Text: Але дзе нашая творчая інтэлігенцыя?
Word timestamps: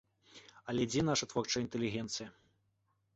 Але 0.71 0.87
дзе 0.93 1.01
нашая 1.09 1.29
творчая 1.33 1.61
інтэлігенцыя? 1.65 2.27